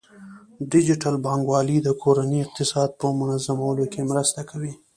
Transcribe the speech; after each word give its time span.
ډیجیټل 0.71 1.15
بانکوالي 1.25 1.77
د 1.83 1.89
کورنۍ 2.01 2.39
اقتصاد 2.45 2.89
په 2.99 3.07
منظمولو 3.19 3.85
کې 3.93 4.01
مرسته 4.11 4.41
کوي. 4.49 4.73